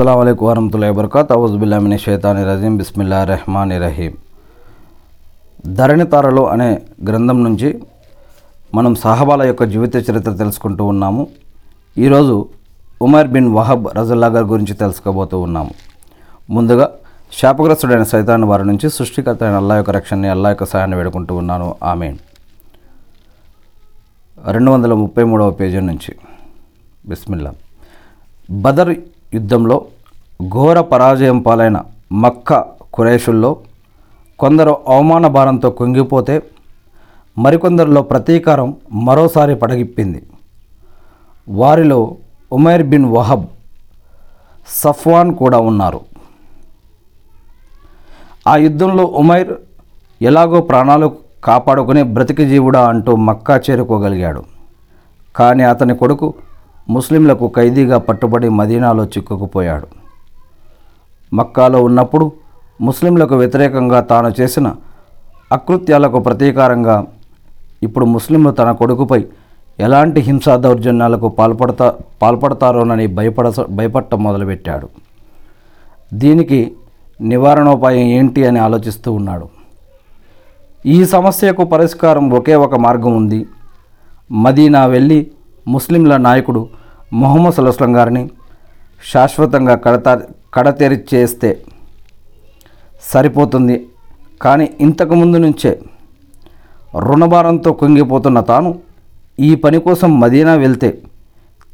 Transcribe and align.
అస్సలం 0.00 0.18
అయికు 0.18 0.48
వరహతుల్లా 0.48 0.90
వబర్కాత్ 0.90 1.32
అవుజుబుల్లామిని 1.32 1.98
షేతాని 1.98 2.44
రజీం 2.44 2.76
బిస్మిల్లా 2.76 3.24
రెహమాన్ 3.24 3.72
రహీం 3.72 4.12
ధరణి 5.66 6.06
తారలు 6.06 6.48
అనే 6.48 6.82
గ్రంథం 7.08 7.44
నుంచి 7.44 7.82
మనం 8.74 8.94
సహబాల 8.94 9.42
యొక్క 9.42 9.64
జీవిత 9.64 9.96
చరిత్ర 9.96 10.32
తెలుసుకుంటూ 10.32 10.84
ఉన్నాము. 10.84 11.26
ఈరోజు 11.98 12.48
ఉమర్ 13.02 13.28
బిన్ 13.28 13.54
వహబ్ 13.54 13.86
రజల్లా 13.98 14.26
గారి 14.26 14.44
గురించి 14.44 14.74
తెలుసుకోబోతూ 14.74 15.40
ఉన్నాము. 15.40 15.70
ముందుగా 16.50 16.90
శాపగ్రస్తుడైన 17.42 18.02
సైతాన్ 18.02 18.44
వారి 18.44 18.66
నుంచి 18.66 18.90
సృష్టికర్త 18.90 19.42
అయిన 19.42 19.56
అల్లా 19.56 19.76
యొక్క 19.76 19.90
రక్షణని 19.90 20.28
అల్లా 20.28 20.48
యొక్క 20.48 20.64
సహాయాన్ని 20.64 20.96
వేడుకుంటూ 20.96 21.34
ఉన్నాను. 21.34 21.74
ఆమె 21.82 22.16
రెండు 24.50 24.70
వందల 24.70 24.94
ముప్పై 24.94 25.24
మూడవ 25.24 25.50
పేజీ 25.50 25.80
నుంచి. 25.80 26.14
బిస్మిల్లా. 27.06 27.54
బదర్ 28.50 28.94
యుద్ధంలో 29.34 29.84
ఘోర 30.48 30.80
పరాజయం 30.80 31.38
పాలైన 31.38 31.78
మక్క 32.12 32.64
కురేషుల్లో 32.94 33.56
కొందరు 34.38 34.76
అవమాన 34.88 35.26
భారంతో 35.26 35.70
కుంగిపోతే 35.70 36.42
మరికొందరిలో 37.38 38.02
ప్రతీకారం 38.02 38.76
మరోసారి 38.92 39.54
పడగిప్పింది. 39.56 40.22
వారిలో 41.48 42.16
ఉమైర్ 42.52 42.82
బిన్ 42.82 43.04
వహబ్ 43.04 43.46
సఫ్వాన్ 44.68 45.34
కూడా 45.34 45.58
ఉన్నారు. 45.58 46.00
ఆ 48.48 48.56
యుద్ధంలో 48.56 49.04
ఉమైర్ 49.04 49.52
ఎలాగో 50.22 50.60
ప్రాణాలు 50.60 51.16
కాపాడుకుని 51.44 52.02
బ్రతికి 52.02 52.48
జీవుడా 52.48 52.88
అంటూ 52.88 53.16
మక్కా 53.16 53.60
చేరుకోగలిగాడు. 53.70 54.44
కానీ 55.36 55.62
అతని 55.62 55.96
కొడుకు 55.96 56.34
ముస్లింలకు 56.88 57.52
ఖైదీగా 57.56 57.98
పట్టుబడి 57.98 58.48
మదీనాలో 58.48 59.04
చిక్కుకుపోయాడు. 59.04 59.86
మక్కాలో 61.34 61.82
ఉన్నప్పుడు 61.82 62.32
ముస్లింలకు 62.80 63.34
వ్యతిరేకంగా 63.36 64.00
తాను 64.00 64.32
చేసిన 64.40 64.74
అకృత్యాలకు 65.52 66.18
ప్రతీకారంగా 66.18 67.04
ఇప్పుడు 67.82 68.04
ముస్లింలు 68.04 68.50
తన 68.50 68.72
కొడుకుపై 68.72 69.24
ఎలాంటి 69.80 70.20
హింసా 70.20 70.56
దౌర్జన్యాలకు 70.56 71.28
పాల్పడతా 71.28 71.94
పాల్పడతారోనని 72.22 73.06
భయపడ 73.06 73.52
భయపడటం 73.70 74.22
మొదలుపెట్టాడు. 74.22 74.88
దీనికి 76.14 76.72
నివారణోపాయం 77.20 78.06
ఏంటి 78.06 78.46
అని 78.46 78.58
ఆలోచిస్తూ 78.58 79.12
ఉన్నాడు. 79.12 79.48
ఈ 80.86 81.04
సమస్యకు 81.04 81.64
పరిష్కారం 81.64 82.30
ఒకే 82.30 82.54
ఒక 82.54 82.74
మార్గం 82.74 83.16
ఉంది. 83.16 83.46
మదీనా 84.32 84.86
వెళ్ళి 84.86 85.30
ముస్లింల 85.68 86.16
నాయకుడు 86.16 86.68
మొహమ్మద్ 87.12 87.54
సల్లాహం 87.54 87.96
గారిని 87.96 88.30
శాశ్వతంగా 89.12 89.74
కడతా 89.74 90.22
కడతెరిచేస్తే 90.54 91.64
సరిపోతుంది. 93.02 93.86
కానీ 94.42 94.70
ఇంతకుముందు 94.80 95.36
నుంచే 95.36 95.80
రుణభారంతో 96.98 97.72
కుంగిపోతున్న 97.72 98.40
తాను 98.40 98.78
ఈ 99.40 99.54
పని 99.54 99.80
కోసం 99.80 100.20
మదీనా 100.20 100.54
వెళ్తే 100.54 101.02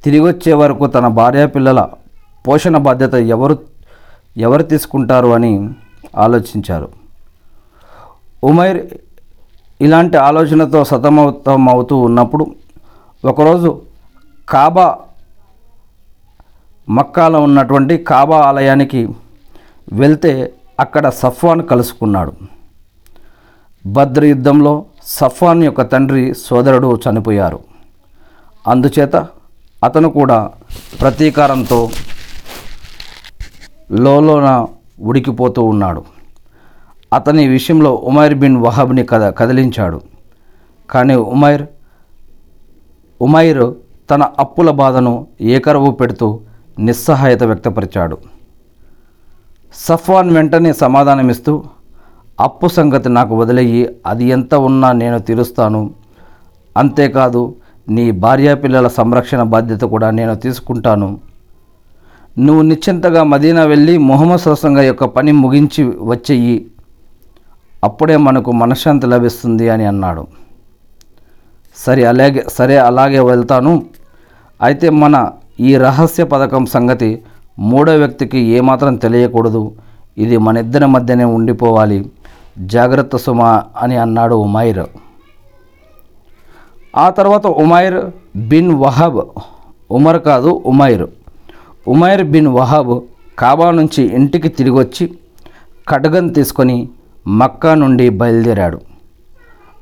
తిరిగి 0.05 0.21
వచ్చే 0.21 0.53
వరకు 0.53 0.87
తన 0.87 1.07
భార్య 1.07 1.47
పిల్లల 1.47 1.89
పోషణ 2.49 2.77
బాధ్యత 2.77 3.15
ఎవరు 3.15 3.59
ఎవరు 4.37 4.63
తీసుకుంటారు 4.63 5.29
అని 5.29 5.71
ఆలోచించారు. 6.17 6.89
ఉమైర్ 8.45 8.87
ఇలాంటి 9.81 10.17
ఆలోచనతో 10.17 10.85
సతమతమవుతూ 10.85 11.97
ఉన్నప్పుడు 11.97 12.55
ఒకరోజు 13.27 13.83
కాబా 14.49 14.99
మక్కాలో 16.89 17.41
ఉన్నటువంటి 17.41 17.99
కాబా 17.99 18.39
ఆలయానికి 18.41 19.09
వెళ్తే 19.93 20.53
అక్కడ 20.81 21.09
సఫ్వాన్ 21.09 21.69
కలుసుకున్నాడు. 21.69 22.33
భద్ర 23.87 24.25
యుద్ధంలో 24.25 24.85
సఫ్వాన్ 25.05 25.63
యొక్క 25.63 25.83
తండ్రి 25.83 26.35
సోదరుడు 26.35 27.01
చనిపోయారు. 27.07 27.61
అందుచేత 28.69 29.17
అతను 29.85 30.09
కూడా 30.11 30.51
ప్రతీకారంతో 31.01 31.91
లోలోన 33.91 34.67
ఉడికిపోతూ 35.01 35.65
ఉన్నాడు. 35.65 36.05
అతని 37.13 37.49
విషయంలో 37.49 37.95
ఉమైర్ 37.95 38.35
బిన్ 38.35 38.57
వహబ్ని 38.57 39.05
కద 39.05 39.33
కదిలించాడు. 39.33 40.01
కానీ 40.91 41.15
ఉమైర్ 41.15 41.67
ఉమైర్ 43.21 43.75
తన 44.11 44.23
అప్పుల 44.39 44.71
బాధను 44.71 45.27
ఏకరవు 45.41 45.91
పెడుతూ 45.91 46.41
నిస్సహాయత 46.79 47.43
వ్యక్తపరిచాడు. 47.43 48.19
సఫ్వాన్ 49.75 50.31
వెంటనే 50.31 50.73
సమాధానమిస్తూ 50.73 51.65
అప్పు 52.41 52.67
సంగతి 52.67 53.09
నాకు 53.09 53.39
వదిలేయి 53.39 53.89
అది 54.07 54.25
ఎంత 54.25 54.55
ఉన్నా 54.55 54.93
నేను 54.93 55.19
తీరుస్తాను. 55.19 55.91
అంతేకాదు 56.77 57.55
నీ 57.89 58.11
భార్యా 58.11 58.55
పిల్లల 58.55 58.89
సంరక్షణ 58.89 59.43
బాధ్యత 59.43 59.81
కూడా 59.81 60.11
నేను 60.11 60.35
తీసుకుంటాను. 60.35 61.21
నువ్వు 62.39 62.63
నిశ్చింతగా 62.63 63.23
మదీనా 63.23 63.65
వెళ్ళి 63.65 63.99
మొహమ్మద్ 63.99 64.41
సరసంగా 64.41 64.83
యొక్క 64.83 65.05
పని 65.05 65.33
ముగించి 65.33 65.85
వచ్చేయి. 65.85 66.67
అప్పుడే 67.85 68.17
మనకు 68.17 68.53
మనశ్శాంతి 68.53 69.07
లభిస్తుంది 69.07 69.69
అని 69.69 69.85
అన్నాడు. 69.85 70.27
సరే 71.77 72.05
అలాగే 72.05 72.45
సరే 72.49 72.77
అలాగే 72.79 73.21
వెళ్తాను. 73.21 73.87
అయితే 74.63 74.91
మన 74.91 75.31
ఈ 75.61 75.77
రహస్య 75.77 76.25
పథకం 76.25 76.67
సంగతి 76.67 77.23
మూడో 77.59 77.97
వ్యక్తికి 77.97 78.39
ఏమాత్రం 78.39 78.97
తెలియకూడదు. 78.97 79.73
ఇది 80.19 80.37
మన 80.37 80.57
ఇద్దరి 80.57 80.87
మధ్యనే 80.87 81.25
ఉండిపోవాలి. 81.25 82.11
జాగ్రత్త 82.59 83.17
సుమా 83.17 83.65
అని 83.79 83.97
అన్నాడు 83.97 84.35
ఉమైర్. 84.35 84.85
ఆ 86.97 87.11
తర్వాత 87.11 87.47
ఉమైర్ 87.47 88.01
బిన్ 88.39 88.75
వహబ్ 88.75 89.21
ఉమర్ 89.91 90.23
కాదు 90.23 90.63
Umair. 90.67 91.07
Umair 91.89 92.25
bin 92.25 92.49
Wahab 92.49 93.01
Kaaba 93.39 93.71
నుంచి 93.71 94.03
ఇంటికి 94.05 94.49
తిరిగి 94.49 94.79
వచ్చి 94.79 95.11
ఖడ్గం 95.89 96.29
తీసుకొని 96.29 96.89
మక్కా 97.27 97.75
నుండి 97.75 98.09
బయలుదేరాడు. 98.09 98.81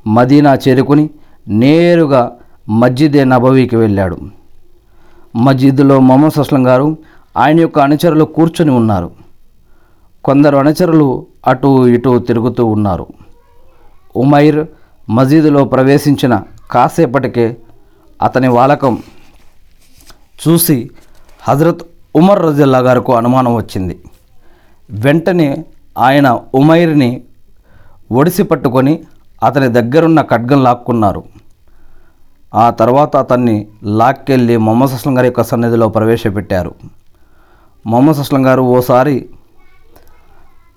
మదీనా 0.06 0.59
చేరుకుని 0.69 1.11
నేరుగా 1.49 2.37
మస్జిదే 2.69 3.25
నబవీకి 3.25 3.77
వెళ్ళాడు. 3.77 4.19
మస్జిద్లో 5.37 6.00
మొహమ్మద్ 6.00 6.38
అస్లం 6.38 6.66
గారు 6.66 6.97
ఆయన 7.37 7.60
యొక్క 7.60 7.78
అనుచరులు 7.78 8.25
కూర్చొని 8.25 8.71
ఉన్నారు. 8.71 9.10
కొందరు 10.25 10.56
అనుచరులు 10.56 11.27
అటు 11.47 11.88
ఇటు 11.88 12.19
తిరుగుతూ 12.19 12.66
ఉన్నారు. 12.66 13.06
ఉమైర్ 14.16 14.66
మసీదులో 15.10 15.65
ప్రవేశించిన 15.65 16.43
కాసేపటికే 16.71 17.56
అతని 18.22 18.49
వాలకం 18.49 18.99
చూసి 20.49 20.91
హజరత్ 21.43 21.81
ఉమర్ 22.16 22.43
రజల్లా 22.43 22.78
గారికి 22.78 23.12
అనుమానం 23.12 23.55
వచ్చింది. 23.55 24.00
వెంటనే 24.91 25.65
ఆయన 25.99 26.41
ఉమైర్ని 26.55 27.22
ఒడిసి 28.12 28.43
పట్టుకొని 28.43 29.00
అతని 29.44 29.69
దగ్గరున్న 29.69 30.22
ఖడ్గం 30.22 30.62
లాక్కున్నారు. 30.62 31.34
ఆ 32.54 32.70
తర్వాత 32.70 33.16
అతన్ని 33.16 33.66
లాక్కెళ్ళి 33.84 34.56
మొహమ్మద్ 34.56 34.92
అస్లం 34.92 35.19
గారి 35.19 35.26
యొక్క 35.26 35.42
సన్నిధిలో 35.42 35.88
ప్రవేశపెట్టారు. 35.88 36.75
మొహమ్మద్ 37.87 38.19
అస్లం 38.19 38.47
గారు 38.47 38.62
ఓసారి 38.62 39.28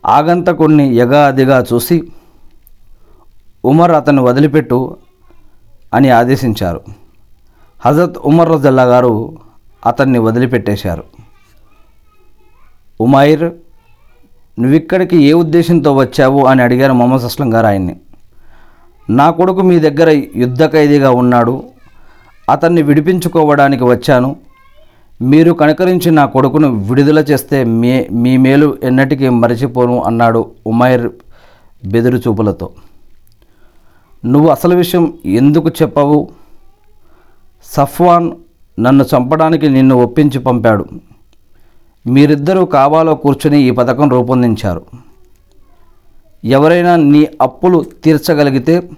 ఆగంతకుణ్ణి 0.05 0.95
యగాదిగా 0.95 1.65
చూసి 1.73 2.11
ఉమర్ 3.65 3.91
అతన్ని 3.91 4.21
వదిలిపెట్టు 4.21 4.97
అని 5.93 6.09
ఆదేశించారు. 6.09 6.81
హజరత్ 7.85 8.17
ఉమర్ 8.25 8.49
రజల్లా 8.49 8.83
గారు 8.83 9.37
అతన్ని 9.85 10.19
వదిలిపెట్టేశారు. 10.19 11.03
ఉమైర్ 13.01 13.51
నువ్విక్కడికి 14.61 15.17
ఏ 15.17 15.33
ఉద్దేశంతో 15.33 15.95
వచ్చావు? 15.95 16.45
అని 16.45 16.61
అడిగారు 16.61 16.93
మొహమ్మద్ 16.93 17.23
అస్లం 17.23 17.53
గారు 17.53 17.65
ఆయన్ని. 17.65 17.95
నా 19.09 19.29
కొడుకు 19.31 19.61
మీ 19.61 19.79
దగ్గర 19.79 20.23
యుద్ధ 20.35 20.65
ఖైదీగా 20.65 21.11
ఉన్నాడు. 21.11 21.63
అతన్ని 22.49 22.81
విడిపించుకోవడానికి 22.81 23.83
వచ్చాను. 23.83 24.35
మీరు 25.21 25.51
కనకరించి 25.51 26.11
నా 26.11 26.25
కొడుకును 26.25 26.67
విడుదల 26.67 27.19
చేస్తే 27.19 27.63
మే 27.63 28.07
మీ 28.11 28.37
మేలు 28.37 28.77
ఎన్నటికీ 28.83 29.29
మరచిపోను 29.29 30.03
అన్నాడు 30.03 30.51
ఉమైర్ 30.67 31.09
బెదురు 31.87 32.17
చూపులతో 32.17 32.69
నువ్వు 34.25 34.49
అసలు 34.49 34.75
విషయం 34.75 35.13
ఎందుకు 35.25 35.69
చెప్పవు? 35.81 36.29
సఫ్వాన్ 37.63 38.31
నన్ను 38.79 39.03
చంపడానికి 39.03 39.69
నిన్ను 39.69 39.95
ఒప్పించి 39.95 40.39
పంపాడు. 40.39 40.85
మీరిద్దరూ 42.07 42.65
కావాలో 42.65 43.15
కూర్చుని 43.15 43.61
ఈ 43.61 43.71
పథకం 43.71 44.09
రూపొందించారు. 44.09 45.06
ఎవరైనా 46.43 46.95
నీ 46.95 47.27
అప్పులు 47.41 47.85
తీర్చగలిగితే 48.03 48.89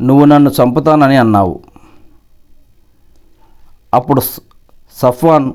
నువ్వు 0.00 0.24
నన్ను 0.24 0.50
చంపుతానని 0.50 1.16
అన్నావు. 1.16 1.60
అప్పుడు 3.94 4.20
సఫ్వాన్ 4.96 5.52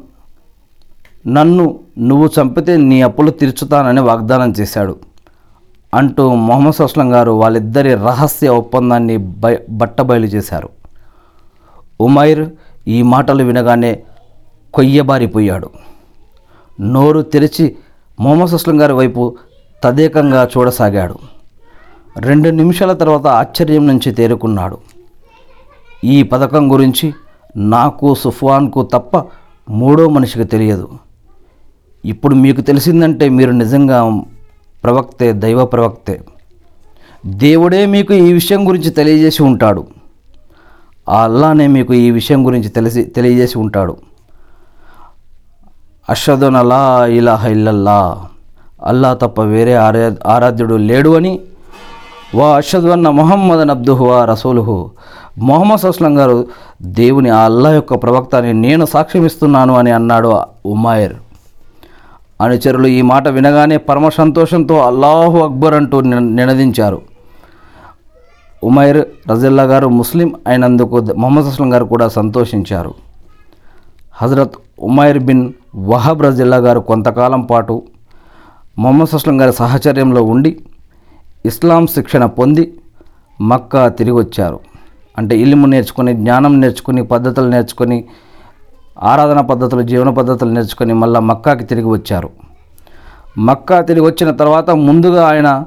నన్ను 1.27 1.80
నువ్వు 2.00 2.30
చంపితే 2.41 2.77
నీ 2.77 3.01
అప్పులు 3.01 3.31
తీర్చుతానని 3.31 4.01
వాగ్దానం 4.01 4.53
చేశాడు. 4.59 5.00
అంటూ 5.94 6.36
మొహమ్మద్ 6.36 6.81
అస్లం 6.81 7.13
గారు 7.13 7.31
వాళ్ళిద్దరి 7.31 7.95
రహస్య 7.95 8.50
ఒప్పందాన్ని 8.50 9.18
బయ 9.18 9.57
బట్టబయలు 9.69 10.25
చేశారు. 10.25 10.69
ఉమైర్ 12.01 12.50
ఈ 12.88 13.01
మాటలు 13.01 13.44
వినగానే 13.44 14.03
కొయ్యబారిపోయాడు. 14.74 15.69
నోరు 16.81 17.21
తెరిచి 17.21 17.75
మొహమ్మద్ 18.19 18.53
అస్లం 18.53 18.81
గారి 18.81 18.94
వైపు 18.94 19.38
తదేకంగా 19.84 20.50
చూడసాగాడు. 20.58 21.16
రెండు 22.18 22.50
నిమిషాల 22.50 22.94
తర్వాత 22.94 23.28
ఆశ్చర్యం 23.28 23.88
నుంచి 23.88 24.12
తేరుకున్నాడు. 24.12 24.78
ఈ 26.04 26.24
పథకం 26.24 26.72
గురించి 26.72 27.14
నాకు 27.58 28.16
సుఫ్వాన్కు 28.16 28.84
తప్ప 28.84 29.26
మూడో 29.70 30.10
మనిషికి 30.10 30.44
తెలియదు. 30.44 30.90
ఇప్పుడు 32.06 32.36
మీకు 32.36 32.62
తెలిసిందంటే 32.62 33.30
మీరు 33.30 33.52
నిజంగా 33.52 34.22
ప్రవక్తే 34.84 35.34
దైవ 35.34 35.66
ప్రవక్తే. 35.66 36.22
దేవుడే 37.26 37.86
మీకు 37.86 38.14
ఈ 38.14 38.34
విషయం 38.34 38.68
గురించి 38.68 38.90
తెలియజేసి 38.90 39.44
ఉంటాడు. 39.44 39.88
ఆ 41.10 41.24
అల్లానే 41.24 41.68
మీకు 41.68 41.94
ఈ 41.94 42.12
విషయం 42.12 42.46
గురించి 42.46 42.70
తెలిసి 42.70 43.04
తెలియజేసి 43.04 43.58
ఉంటాడు. 43.58 43.98
అషదున్ 46.10 46.56
అలా 46.56 47.06
ఇలాహ 47.06 47.48
ఇల్లల్లా. 47.48 48.30
అల్లా 48.84 49.14
తప్ప 49.14 49.42
వేరే 49.42 49.74
ఆరా 49.76 50.16
ఆరాధ్యుడు 50.26 50.76
లేడు 50.76 51.16
అని. 51.16 51.40
వా 52.36 52.56
అషద్వన్న 52.58 52.92
అన్న 52.92 53.10
మొహమ్మద్ 53.10 53.70
అబ్దుహు 53.70 54.06
వా 54.06 54.26
రసూలుహు. 54.26 54.92
మొహమ్మద్ 55.38 55.86
అస్లం 55.86 56.18
గారు 56.18 56.48
దేవుని 56.81 57.30
ఆ 57.30 57.46
అల్లా 57.46 57.72
యొక్క 57.72 57.94
ప్రవక్త 57.94 58.36
అని 58.36 58.54
నేను 58.54 58.86
సాక్ష్యమిస్తున్నాను 58.86 59.76
అని 59.76 59.92
అన్నాడు 59.92 60.42
ఉమాయర్. 60.66 61.14
అనుచరులు 62.42 62.88
ఈ 62.88 63.02
మాట 63.02 63.28
వినగానే 63.28 63.78
పరమ 63.78 64.10
సంతోషంతో 64.10 64.80
అల్లాహు 64.80 65.38
అక్బర్ 65.38 65.74
అంటూ 65.74 66.02
నినదించారు. 66.02 67.02
ఉమైర్ 68.64 69.30
రజిల్లా 69.31 69.64
గారు 69.64 69.88
ముస్లిం 69.88 70.36
అయినందుకు 70.48 70.98
మొహమ్మద్ 71.18 71.46
అస్లం 71.46 71.74
గారు 71.74 71.86
కూడా 71.86 72.08
సంతోషించారు. 72.08 72.94
హజరత్ 74.14 74.54
ఉమైర్ 74.80 75.20
బిన్ 75.20 75.54
వహబ్ 75.76 76.24
రజిల్లా 76.24 76.58
గారు 76.58 76.80
కొంతకాలం 76.80 77.42
పాటు 77.42 77.84
మొహమ్మద్ 78.80 79.16
అస్లం 79.16 79.42
గారి 79.42 79.54
సహచర్యంలో 79.54 80.24
ఉండి 80.24 80.60
ఇస్లాం 81.46 81.88
శిక్షణ 81.88 82.26
పొంది 82.26 82.74
మక్కా 83.42 83.88
తిరిగి 83.90 84.16
వచ్చారు 84.16 84.60
అంటే 85.18 85.36
ఇల్ము 85.38 85.68
నేర్చుకొని 85.68 86.14
జ్ఞానం 86.14 86.62
నేర్చుకుని 86.62 87.06
పద్ధతులు 87.06 87.50
నేర్చుకొని 87.50 88.06
ఆరాధన 89.02 89.42
పద్ధతులు 89.42 89.81
జీవన 89.81 90.10
పద్ధతులు 90.10 90.52
నేర్చుకొని 90.52 90.94
మళ్ళా 90.94 91.20
మక్కాకి 91.20 91.64
తిరిగి 91.64 91.90
వచ్చారు. 91.90 92.30
మక్కా 93.38 93.81
తిరిగి 93.81 94.06
వచ్చిన 94.06 94.31
తర్వాత 94.31 94.70
ముందుగా 94.70 95.28
ఆయన 95.28 95.66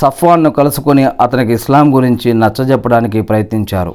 సఫ్వాన్ను 0.00 0.50
కలుసుకొని 0.50 1.04
అతనికి 1.04 1.52
ఇస్లాం 1.52 1.96
గురించి 1.96 2.32
నచ్చజెప్పడానికి 2.32 3.22
ప్రయత్నించారు. 3.22 3.94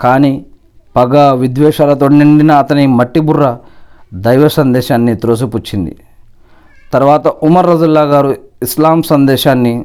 కానీ 0.00 0.44
పగ 0.96 1.32
విద్వేషాలతో 1.32 2.08
నిండిన 2.08 2.52
అతని 2.52 2.86
మట్టి 2.86 3.20
బుర్ర 3.20 3.56
దైవ 4.14 4.48
సందేశాన్ని 4.48 5.14
త్రోసిపుచ్చింది. 5.16 5.96
తర్వాత 6.92 7.28
ఉమర్ 7.28 7.66
రజుల్లా 7.66 8.02
గారు 8.02 8.36
ఇస్లాం 8.62 9.02
సందేశాన్ని 9.02 9.84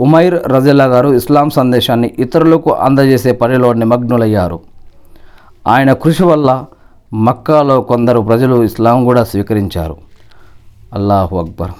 ఉమైర్ 0.00 0.48
రజుల్లా 0.48 0.84
గారు 0.84 1.08
ఇస్లాం 1.08 1.50
సందేశాన్ని 1.50 2.14
ఇతరులకు 2.18 2.72
అందజేసే 2.72 3.32
పనిలో 3.32 3.72
నిమగ్నులయ్యారు. 3.72 4.60
ఆయన 5.66 5.92
కృషి 5.92 6.24
వల్ల 6.24 6.64
మక్కాలో 7.14 7.80
కొందరు 7.80 8.20
ప్రజలు 8.20 8.62
ఇస్లాం 8.62 9.04
కూడా 9.04 9.24
స్వీకరించారు. 9.24 9.96
అల్లాహు 10.94 11.36
అక్బర్. 11.36 11.70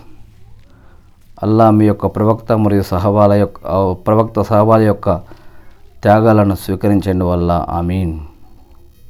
అల్లా 1.42 1.70
మీ 1.70 1.86
యొక్క 1.86 2.06
ప్రవక్త 2.06 2.52
మరియు 2.52 2.82
సహవాల 2.82 3.32
యొక్క 3.32 3.92
ప్రవక్త 3.92 4.42
సహవాల 4.42 4.82
యొక్క 4.82 5.16
త్యాగాలను 6.02 6.54
స్వీకరించండి 6.54 7.24
వల్ల. 7.24 7.66
ఆమీన్. 7.68 8.20